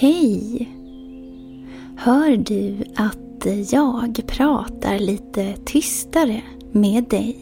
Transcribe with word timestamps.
Hej! 0.00 0.68
Hör 1.96 2.36
du 2.36 2.76
att 2.96 3.46
jag 3.72 4.22
pratar 4.26 4.98
lite 4.98 5.56
tystare 5.64 6.42
med 6.72 7.04
dig? 7.04 7.36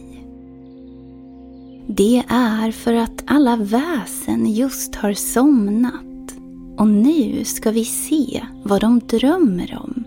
Det 1.87 2.25
är 2.29 2.73
för 2.73 2.95
att 2.95 3.25
alla 3.27 3.57
väsen 3.57 4.47
just 4.47 4.95
har 4.95 5.13
somnat 5.13 6.35
och 6.77 6.89
nu 6.89 7.45
ska 7.45 7.71
vi 7.71 7.85
se 7.85 8.43
vad 8.63 8.81
de 8.81 8.99
drömmer 8.99 9.79
om. 9.83 10.05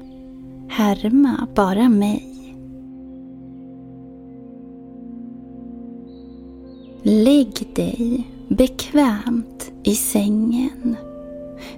Härma 0.70 1.48
bara 1.56 1.90
mig. 1.90 2.56
Lägg 7.04 7.74
dig 7.76 8.28
bekvämt 8.48 9.72
i 9.84 9.96
sängen. 9.96 10.98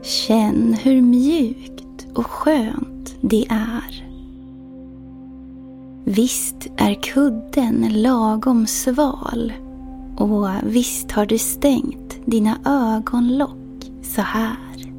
Känn 0.02 0.74
hur 0.74 1.02
mjukt 1.02 2.08
och 2.14 2.26
skönt 2.26 3.16
det 3.22 3.46
är. 3.50 4.04
Visst 6.04 6.68
är 6.78 6.94
kudden 6.94 8.02
lagom 8.02 8.68
sval 8.68 9.54
och 10.18 10.50
visst 10.64 11.12
har 11.12 11.26
du 11.26 11.38
stängt 11.38 12.20
dina 12.26 12.58
ögonlock 12.66 13.92
så 14.02 14.22
här. 14.22 14.94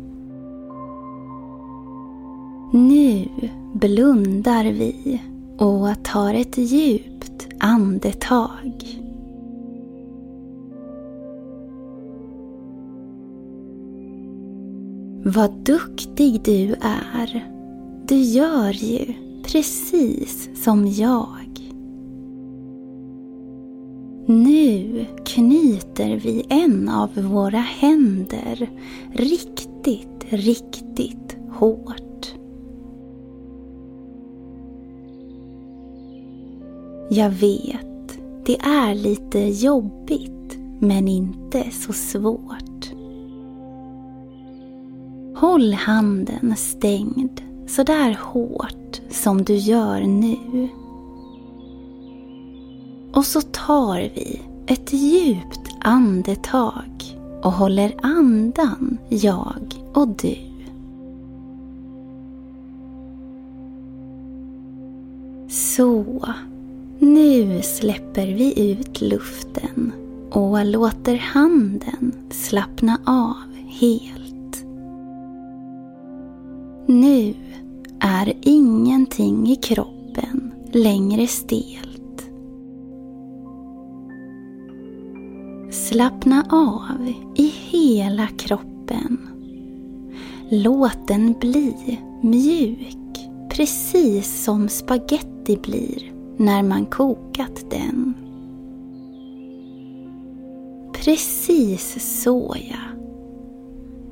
Nu 2.72 3.28
blundar 3.72 4.64
vi 4.64 5.22
och 5.58 6.04
tar 6.04 6.34
ett 6.34 6.58
djupt 6.58 7.46
andetag. 7.58 9.03
Vad 15.26 15.52
duktig 15.52 16.42
du 16.42 16.74
är. 16.80 17.50
Du 18.08 18.16
gör 18.16 18.72
ju 18.72 19.14
precis 19.44 20.48
som 20.64 20.86
jag. 20.86 21.70
Nu 24.26 25.04
knyter 25.24 26.16
vi 26.16 26.44
en 26.48 26.88
av 26.88 27.14
våra 27.14 27.58
händer 27.58 28.70
riktigt, 29.12 30.24
riktigt 30.28 31.36
hårt. 31.50 32.34
Jag 37.10 37.30
vet, 37.30 38.18
det 38.46 38.56
är 38.60 38.94
lite 38.94 39.38
jobbigt 39.38 40.58
men 40.80 41.08
inte 41.08 41.70
så 41.70 41.92
svårt. 41.92 42.63
Håll 45.34 45.72
handen 45.72 46.54
stängd 46.56 47.40
sådär 47.66 48.18
hårt 48.20 49.00
som 49.10 49.44
du 49.44 49.54
gör 49.54 50.00
nu. 50.00 50.68
Och 53.12 53.24
så 53.24 53.40
tar 53.40 53.98
vi 54.14 54.40
ett 54.66 54.92
djupt 54.92 55.70
andetag 55.80 57.18
och 57.42 57.52
håller 57.52 57.94
andan, 58.02 58.98
jag 59.08 59.82
och 59.94 60.08
du. 60.08 60.36
Så, 65.48 66.04
nu 66.98 67.62
släpper 67.62 68.26
vi 68.26 68.70
ut 68.70 69.00
luften 69.00 69.92
och 70.30 70.64
låter 70.64 71.16
handen 71.16 72.12
slappna 72.30 72.98
av 73.04 73.34
helt. 73.68 74.23
Nu 76.86 77.34
är 78.00 78.32
ingenting 78.42 79.48
i 79.48 79.56
kroppen 79.56 80.54
längre 80.72 81.26
stelt. 81.26 82.30
Slappna 85.70 86.46
av 86.50 87.12
i 87.34 87.52
hela 87.70 88.26
kroppen. 88.26 89.18
Låt 90.48 91.08
den 91.08 91.34
bli 91.40 91.98
mjuk, 92.22 93.28
precis 93.50 94.44
som 94.44 94.68
spaghetti 94.68 95.56
blir 95.56 96.12
när 96.36 96.62
man 96.62 96.86
kokat 96.86 97.70
den. 97.70 98.14
Precis 100.92 102.20
så 102.22 102.56
ja. 102.70 103.00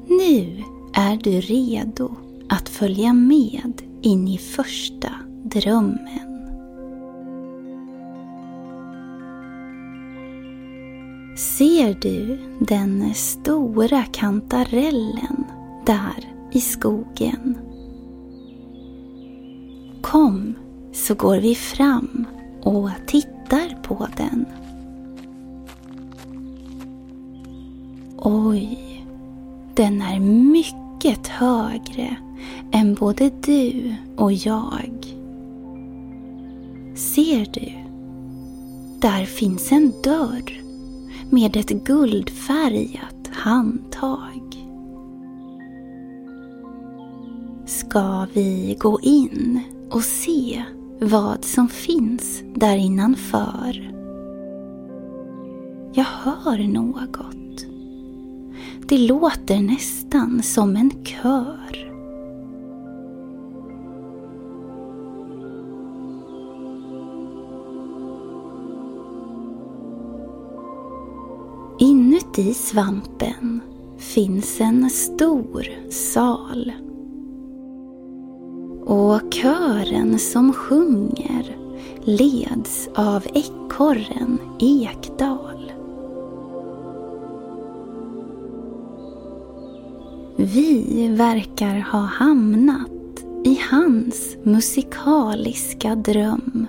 Nu 0.06 0.62
är 0.94 1.16
du 1.16 1.40
redo 1.40 2.10
att 2.52 2.68
följa 2.68 3.12
med 3.12 3.82
in 4.02 4.28
i 4.28 4.38
första 4.38 5.12
drömmen. 5.44 6.48
Ser 11.36 11.94
du 12.00 12.38
den 12.60 13.14
stora 13.14 14.02
kantarellen 14.02 15.44
där 15.86 16.34
i 16.52 16.60
skogen? 16.60 17.58
Kom 20.00 20.54
så 20.92 21.14
går 21.14 21.36
vi 21.36 21.54
fram 21.54 22.26
och 22.62 22.90
tittar 23.06 23.82
på 23.82 24.08
den. 24.16 24.46
Oj, 28.16 28.78
den 29.74 30.02
är 30.02 30.20
mycket 30.20 30.81
högre 31.28 32.16
än 32.72 32.94
både 32.94 33.30
du 33.46 33.94
och 34.16 34.32
jag. 34.32 35.06
Ser 36.94 37.46
du? 37.52 37.72
Där 39.00 39.24
finns 39.24 39.72
en 39.72 39.92
dörr 40.04 40.62
med 41.30 41.56
ett 41.56 41.70
guldfärgat 41.70 43.28
handtag. 43.30 44.68
Ska 47.66 48.26
vi 48.32 48.76
gå 48.80 49.00
in 49.00 49.60
och 49.90 50.02
se 50.02 50.62
vad 51.00 51.44
som 51.44 51.68
finns 51.68 52.42
där 52.54 52.76
innanför? 52.76 53.92
Jag 55.94 56.04
hör 56.04 56.68
något. 56.68 57.41
Det 58.88 58.98
låter 58.98 59.60
nästan 59.60 60.42
som 60.42 60.76
en 60.76 60.90
kör. 61.04 61.92
Inuti 71.78 72.54
svampen 72.54 73.60
finns 73.98 74.60
en 74.60 74.90
stor 74.90 75.66
sal. 75.90 76.72
Och 78.84 79.32
kören 79.32 80.18
som 80.18 80.52
sjunger 80.52 81.56
leds 82.04 82.88
av 82.94 83.26
ekorren 83.34 84.38
Ekdal. 84.60 85.71
Vi 90.44 91.08
verkar 91.08 91.80
ha 91.80 91.98
hamnat 91.98 93.24
i 93.44 93.60
hans 93.70 94.36
musikaliska 94.42 95.94
dröm. 95.94 96.66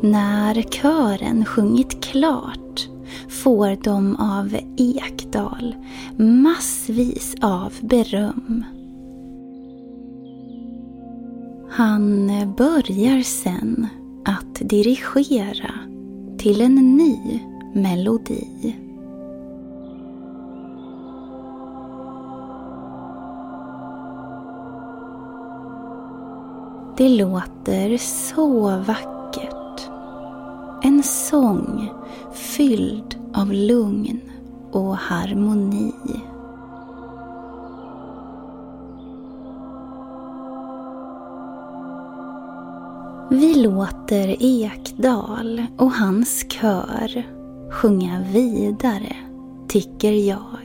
När 0.00 0.62
kören 0.62 1.44
sjungit 1.44 2.04
klart 2.04 2.88
får 3.28 3.84
de 3.84 4.16
av 4.16 4.56
Ekdal 4.76 5.74
massvis 6.16 7.34
av 7.40 7.72
beröm. 7.80 8.64
Han 11.74 12.30
eh, 12.30 12.48
börjar 12.48 13.22
sen 13.22 13.86
att 14.24 14.54
dirigera 14.54 15.74
till 16.38 16.60
en 16.60 16.74
ny 16.74 17.40
melodi. 17.74 18.76
Det 26.96 27.08
låter 27.08 27.96
så 27.98 28.76
vackert 28.76 29.88
en 30.82 31.02
sång 31.02 31.90
fylld 32.32 33.16
av 33.34 33.52
lugn 33.52 34.20
och 34.72 34.96
harmoni. 34.96 35.92
Vi 43.34 43.54
låter 43.54 44.36
Ekdal 44.40 45.66
och 45.76 45.92
hans 45.92 46.46
kör 46.50 47.26
sjunga 47.70 48.24
vidare, 48.32 49.16
tycker 49.68 50.12
jag. 50.12 50.58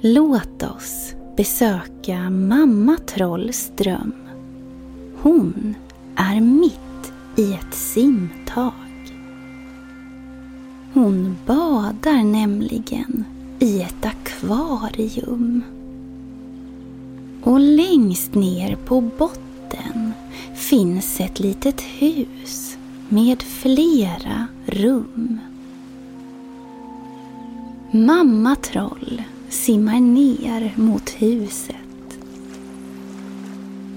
Låt 0.00 0.62
oss 0.62 1.14
besöka 1.36 2.30
mamma 2.30 2.96
Trolls 2.96 3.72
dröm. 3.76 4.12
Hon 5.22 5.74
är 6.16 6.40
mitt 6.40 7.12
i 7.36 7.52
ett 7.52 7.74
simtag. 7.74 8.72
Hon 10.94 11.36
badar 11.46 12.24
nämligen 12.24 13.24
i 13.58 13.82
ett 13.82 14.06
akvarium. 14.06 15.62
Och 17.46 17.60
längst 17.60 18.34
ner 18.34 18.76
på 18.76 19.00
botten 19.00 20.12
finns 20.54 21.20
ett 21.20 21.40
litet 21.40 21.80
hus 21.80 22.78
med 23.08 23.42
flera 23.42 24.46
rum. 24.66 25.38
Mamma 27.90 28.56
Troll 28.56 29.22
simmar 29.48 30.00
ner 30.00 30.72
mot 30.76 31.10
huset. 31.10 31.76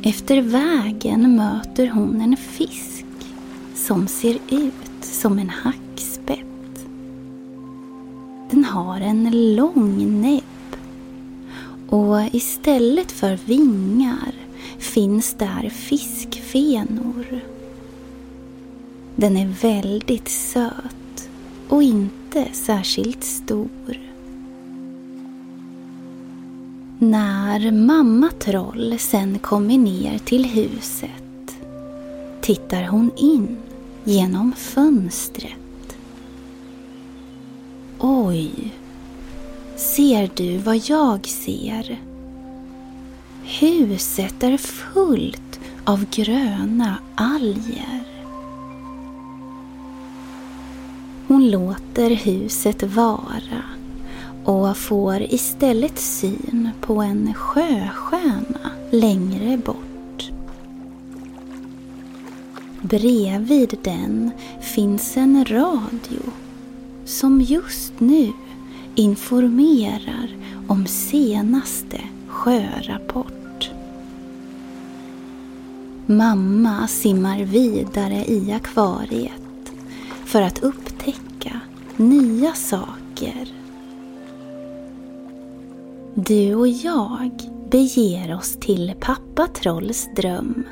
Efter 0.04 0.42
vägen 0.42 1.36
möter 1.36 1.88
hon 1.88 2.22
en 2.22 2.38
fisk 2.38 3.06
som 3.76 4.08
ser 4.08 4.38
ut 4.50 5.02
som 5.02 5.40
en 5.40 5.50
hackspett. 5.50 6.86
Den 8.50 8.66
har 8.66 9.02
en 9.02 9.56
lång 9.56 10.22
näbb 10.22 10.39
och 12.10 12.36
istället 12.36 13.12
för 13.12 13.40
vingar 13.46 14.34
finns 14.78 15.34
där 15.34 15.70
fiskfenor. 15.70 17.40
Den 19.16 19.38
är 19.38 19.48
väldigt 19.62 20.28
söt 20.30 21.30
och 21.70 21.84
inte 21.84 22.48
särskilt 22.52 23.24
stor. 23.24 24.00
När 27.00 27.72
mamma 27.72 28.30
Troll 28.40 28.96
sen 29.00 29.40
kommer 29.40 29.78
ner 29.78 30.18
till 30.18 30.46
huset 30.46 31.60
tittar 32.42 32.84
hon 32.84 33.12
in 33.18 33.58
genom 34.04 34.54
fönstret. 34.54 35.98
Oj, 38.00 38.74
ser 40.00 40.30
du 40.36 40.58
vad 40.58 40.78
jag 40.78 41.28
ser? 41.28 42.00
Huset 43.44 44.44
är 44.44 44.58
fullt 44.58 45.60
av 45.86 46.06
gröna 46.12 46.98
alger. 47.16 48.04
Hon 51.28 51.52
låter 51.52 52.10
huset 52.10 52.84
vara 52.84 53.64
och 54.46 54.78
får 54.78 55.22
istället 55.22 56.00
syn 56.00 56.70
på 56.82 57.02
en 57.02 57.34
sjöstjärna 57.34 58.72
längre 58.92 59.58
bort. 59.58 60.32
Bredvid 62.82 63.78
den 63.84 64.32
finns 64.62 65.18
en 65.18 65.46
radio 65.46 66.22
som 67.06 67.42
just 67.42 67.94
nu 68.00 68.34
informerar 68.96 70.30
om 70.68 70.86
senaste 70.86 72.02
sjörapport. 72.28 73.72
Mamma 76.06 76.88
simmar 76.88 77.40
vidare 77.40 78.26
i 78.26 78.52
akvariet 78.52 79.72
för 80.26 80.42
att 80.42 80.64
upptäcka 80.64 81.60
nya 81.98 82.54
saker 82.54 83.54
du 86.28 86.56
och 86.56 86.68
jag 86.68 87.32
beger 87.72 88.36
oss 88.36 88.58
till 88.60 88.94
pappa 89.00 89.48
Trolls 89.48 90.10
dröm. 90.16 90.64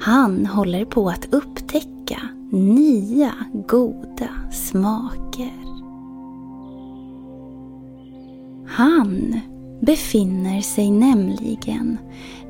Han 0.00 0.46
håller 0.46 0.84
på 0.84 1.08
att 1.08 1.34
upptäcka 1.34 2.20
nya 2.50 3.32
goda 3.52 4.28
smaker. 4.52 5.67
Han 8.78 9.40
befinner 9.80 10.60
sig 10.60 10.90
nämligen 10.90 11.98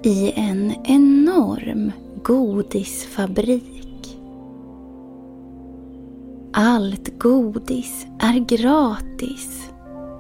i 0.03 0.33
en 0.37 0.75
enorm 0.85 1.93
godisfabrik. 2.25 4.19
Allt 6.53 7.19
godis 7.19 8.07
är 8.19 8.39
gratis 8.39 9.71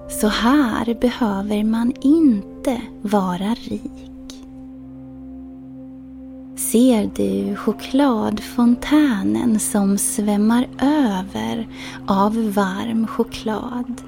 så 0.08 0.26
här 0.26 0.98
behöver 1.00 1.64
man 1.64 1.92
inte 2.00 2.82
vara 3.02 3.54
rik. 3.54 4.44
Ser 6.56 7.10
du 7.16 7.56
chokladfontänen 7.56 9.60
som 9.60 9.98
svämmar 9.98 10.68
över 10.80 11.68
av 12.06 12.52
varm 12.52 13.06
choklad? 13.06 14.07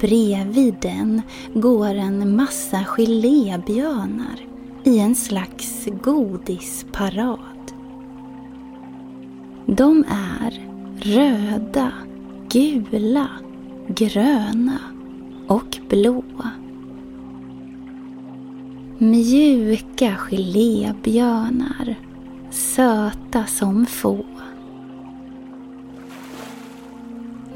Bredvid 0.00 0.74
den 0.80 1.22
går 1.54 1.94
en 1.94 2.36
massa 2.36 2.84
gelébjörnar 2.84 4.40
i 4.84 4.98
en 4.98 5.14
slags 5.14 5.88
godisparad. 6.02 7.72
De 9.66 10.04
är 10.08 10.68
röda, 11.00 11.92
gula 12.48 13.28
gröna 13.88 14.78
och 15.46 15.78
blåa. 15.88 16.50
Mjuka 18.98 20.16
gelébjörnar, 20.16 21.94
söta 22.50 23.46
som 23.46 23.86
få. 23.86 24.24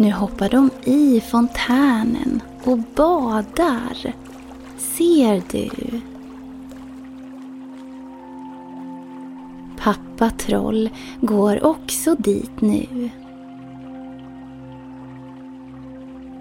Nu 0.00 0.12
hoppar 0.12 0.48
de 0.48 0.70
i 0.84 1.20
fontänen 1.20 2.42
och 2.64 2.78
badar. 2.78 4.14
Ser 4.78 5.42
du? 5.50 6.00
Pappa 9.78 10.30
Troll 10.30 10.90
går 11.20 11.64
också 11.64 12.14
dit 12.14 12.60
nu. 12.60 13.10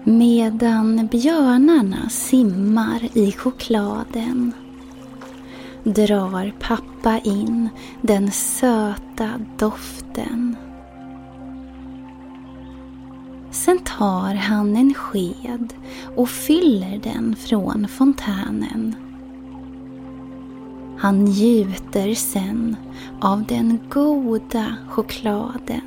Medan 0.04 1.06
björnarna 1.06 2.08
simmar 2.08 3.08
i 3.12 3.32
chokladen 3.32 4.52
drar 5.84 6.54
pappa 6.60 7.18
in 7.18 7.68
den 8.00 8.30
söta 8.30 9.30
doften. 9.58 10.56
Sen 13.70 13.78
tar 13.78 14.34
han 14.34 14.76
en 14.76 14.94
sked 14.94 15.74
och 16.16 16.28
fyller 16.28 17.00
den 17.02 17.36
från 17.36 17.88
fontänen. 17.88 18.94
Han 20.98 21.24
njuter 21.24 22.14
sen 22.14 22.76
av 23.20 23.44
den 23.44 23.78
goda 23.88 24.76
chokladen. 24.88 25.80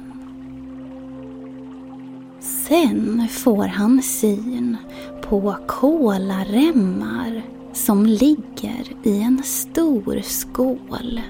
Sen 2.39 3.27
får 3.29 3.67
han 3.67 4.01
syn 4.01 4.77
på 5.21 5.55
kolaremmar 5.67 7.41
som 7.73 8.05
ligger 8.05 8.83
i 9.03 9.21
en 9.21 9.43
stor 9.43 10.21
skål. 10.23 11.21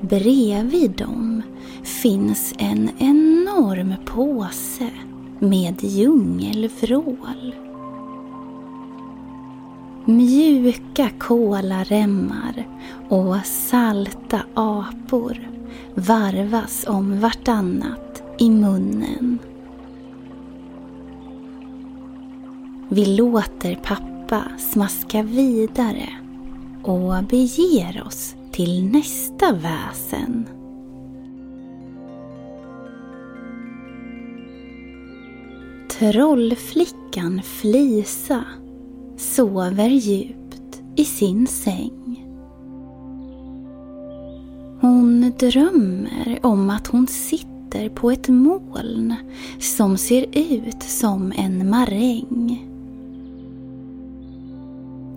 Bredvid 0.00 0.90
dem 0.90 1.37
finns 1.82 2.54
en 2.58 2.90
enorm 2.98 3.94
påse 4.04 4.90
med 5.38 5.84
djungelvrål. 5.84 7.54
Mjuka 10.04 11.10
kolaremmar 11.18 12.66
och 13.08 13.36
salta 13.44 14.40
apor 14.54 15.48
varvas 15.94 16.84
om 16.88 17.20
vartannat 17.20 18.22
i 18.38 18.50
munnen. 18.50 19.38
Vi 22.88 23.06
låter 23.06 23.74
pappa 23.74 24.42
smaska 24.58 25.22
vidare 25.22 26.08
och 26.82 27.24
beger 27.24 28.02
oss 28.06 28.34
till 28.52 28.84
nästa 28.84 29.52
väsen. 29.52 30.57
Trollflickan 35.98 37.42
Flisa 37.42 38.44
sover 39.16 39.88
djupt 39.88 40.82
i 40.96 41.04
sin 41.04 41.46
säng. 41.46 42.26
Hon 44.80 45.32
drömmer 45.38 46.38
om 46.42 46.70
att 46.70 46.86
hon 46.86 47.06
sitter 47.06 47.88
på 47.88 48.10
ett 48.10 48.28
moln 48.28 49.14
som 49.58 49.96
ser 49.96 50.26
ut 50.32 50.82
som 50.82 51.32
en 51.36 51.70
maräng. 51.70 52.68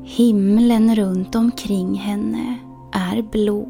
Himlen 0.04 0.96
runt 0.96 1.36
omkring 1.36 1.96
henne 1.96 2.56
är 2.92 3.22
blå. 3.22 3.68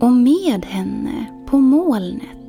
Och 0.00 0.12
med 0.12 0.64
henne 0.64 1.26
på 1.46 1.58
molnet 1.58 2.39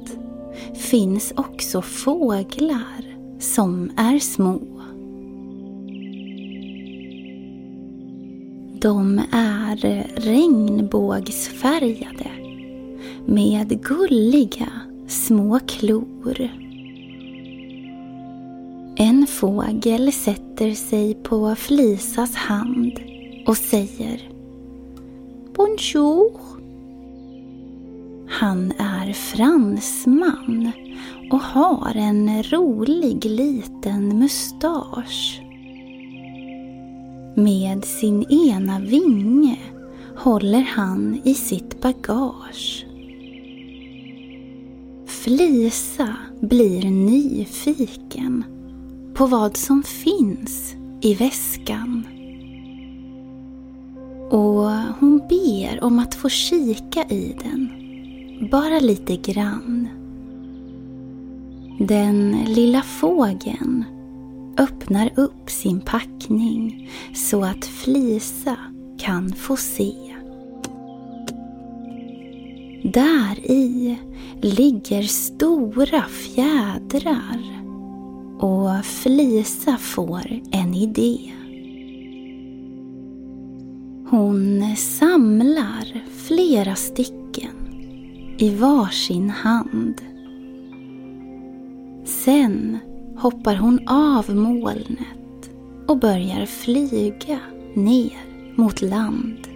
finns 0.92 1.34
också 1.36 1.82
fåglar 1.82 3.18
som 3.40 3.92
är 3.98 4.20
små. 4.20 4.60
De 8.82 9.22
är 9.32 10.08
regnbågsfärgade 10.16 12.32
med 13.26 13.84
gulliga 13.84 14.70
små 15.08 15.60
klor. 15.60 16.50
En 18.96 19.28
fågel 19.28 20.12
sätter 20.12 20.74
sig 20.74 21.14
på 21.14 21.56
Flisas 21.56 22.36
hand 22.36 23.00
och 23.46 23.58
säger 23.58 24.30
Bonjour. 25.56 26.61
Han 28.42 28.72
är 28.78 29.14
fransman 29.14 30.72
och 31.32 31.42
har 31.42 31.96
en 31.96 32.44
rolig 32.44 33.26
liten 33.26 34.20
mustasch. 34.20 35.42
Med 37.36 37.86
sin 37.86 38.24
ena 38.32 38.80
vinge 38.80 39.58
håller 40.18 40.62
han 40.62 41.22
i 41.24 41.34
sitt 41.34 41.82
bagage. 41.82 42.86
Flisa 45.06 46.16
blir 46.40 46.92
nyfiken 46.92 48.44
på 49.14 49.26
vad 49.26 49.58
som 49.58 49.84
finns 49.84 50.76
i 51.02 51.14
väskan. 51.14 52.08
Och 54.32 54.72
hon 55.00 55.22
ber 55.30 55.84
om 55.84 56.00
att 56.00 56.16
få 56.16 56.30
kika 56.30 57.04
i 57.04 57.36
den, 57.44 57.81
bara 58.50 58.80
lite 58.80 59.16
grann. 59.16 59.88
Den 61.80 62.38
lilla 62.48 62.82
fågeln 62.82 63.86
öppnar 64.58 65.10
upp 65.16 65.50
sin 65.50 65.82
packning 65.82 66.90
så 67.14 67.44
att 67.44 67.66
Flisa 67.66 68.58
kan 68.98 69.34
få 69.34 69.58
se. 69.58 69.94
Där 72.84 73.52
i 73.52 73.98
ligger 74.42 75.04
stora 75.04 76.02
fjädrar 76.02 77.62
och 78.40 78.86
Flisa 78.86 79.78
får 79.78 80.42
en 80.52 80.74
idé. 80.74 81.32
Hon 84.10 84.76
samlar 84.76 86.04
flera 86.16 86.76
stycken 86.76 87.21
i 88.42 88.50
varsin 88.50 89.30
hand. 89.30 90.02
Sen 92.06 92.78
hoppar 93.18 93.56
hon 93.56 93.88
av 93.88 94.36
molnet 94.36 95.52
och 95.88 95.98
börjar 95.98 96.46
flyga 96.46 97.40
ner 97.74 98.18
mot 98.56 98.82
land. 98.82 99.48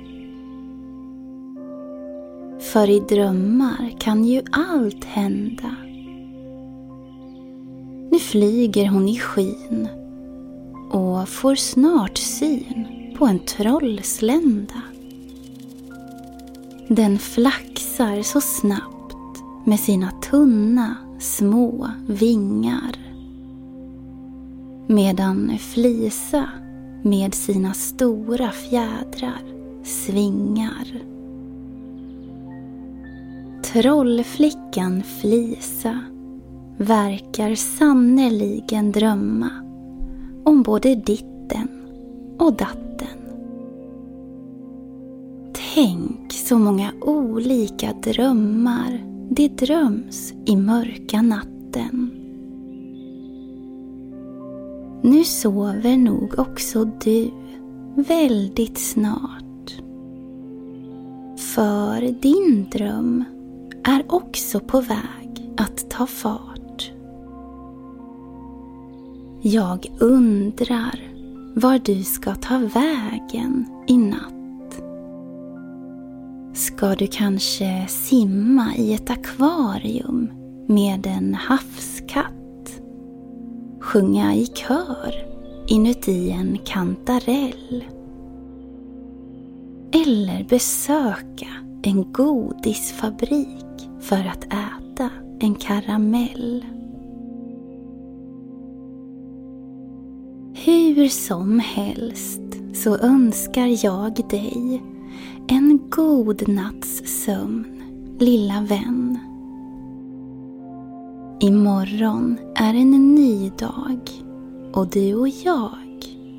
För 2.60 2.90
i 2.90 3.00
drömmar 3.00 3.96
kan 4.00 4.26
ju 4.26 4.42
allt 4.52 5.04
hända. 5.04 5.76
Nu 8.12 8.20
flyger 8.20 8.88
hon 8.88 9.10
i 9.10 9.18
skyn 9.18 9.88
och 10.92 11.30
får 11.30 11.56
snart 11.56 12.18
syn 12.18 12.88
på 13.18 13.26
en 13.26 13.40
trollslända. 13.40 14.82
Den 16.88 17.20
flaxar 17.96 18.22
så 18.22 18.42
snabbt 18.42 19.44
med 19.64 19.80
sina 19.80 20.12
tunna 20.12 20.96
små 21.20 21.90
vingar. 22.08 22.96
Medan 24.88 25.58
Flisa 25.60 26.50
med 27.04 27.34
sina 27.34 27.74
stora 27.74 28.52
fjädrar 28.52 29.42
svingar. 29.84 31.04
Trollflickan 33.64 35.04
Flisa 35.04 36.00
verkar 36.78 37.56
sannerligen 37.56 38.92
drömma 38.92 39.50
om 40.44 40.64
både 40.64 40.96
ditten 40.96 41.68
och 42.40 42.54
datten. 42.54 42.85
Tänk 45.76 46.34
så 46.34 46.58
många 46.58 46.92
olika 47.02 47.94
drömmar 47.94 49.04
det 49.30 49.48
dröms 49.48 50.34
i 50.46 50.56
mörka 50.56 51.22
natten. 51.22 52.12
Nu 55.02 55.24
sover 55.24 55.98
nog 55.98 56.40
också 56.40 56.86
du 56.86 57.32
väldigt 57.96 58.78
snart. 58.78 59.82
För 61.38 62.22
din 62.22 62.70
dröm 62.72 63.24
är 63.84 64.04
också 64.08 64.60
på 64.60 64.82
väg 64.82 65.54
att 65.58 65.90
ta 65.90 66.08
fart. 66.08 66.92
Jag 69.42 69.86
undrar 70.00 71.00
var 71.56 71.80
du 71.80 72.04
ska 72.04 72.36
ta 72.36 72.58
vägen 72.58 73.66
i 73.88 73.98
natt. 73.98 74.35
Ska 76.56 76.96
du 76.96 77.08
kanske 77.08 77.88
simma 77.88 78.76
i 78.76 78.94
ett 78.94 79.10
akvarium 79.10 80.32
med 80.68 81.08
en 81.08 81.34
havskatt? 81.34 82.82
Sjunga 83.80 84.36
i 84.36 84.46
kör 84.46 85.16
inuti 85.68 86.32
en 86.32 86.58
kantarell? 86.66 87.84
Eller 89.92 90.46
besöka 90.50 91.48
en 91.84 92.12
godisfabrik 92.12 93.90
för 94.00 94.26
att 94.26 94.44
äta 94.44 95.10
en 95.40 95.56
karamell? 95.56 96.66
Hur 100.54 101.08
som 101.08 101.60
helst 101.60 102.42
så 102.74 102.98
önskar 102.98 103.86
jag 103.86 104.30
dig 104.30 104.82
en 105.48 105.90
god 105.90 106.48
natts 106.48 107.24
sömn, 107.26 107.84
lilla 108.20 108.62
vän. 108.62 109.20
Imorgon 111.40 112.38
är 112.56 112.74
en 112.74 113.16
ny 113.16 113.50
dag 113.50 114.00
och 114.74 114.88
du 114.88 115.16
och 115.16 115.30
jag, 115.30 115.78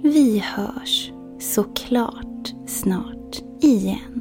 vi 0.02 0.38
hörs 0.38 1.12
såklart 1.38 2.54
snart 2.66 3.42
igen. 3.60 4.15